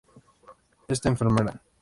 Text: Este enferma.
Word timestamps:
Este 0.93 1.09
enferma. 1.09 1.43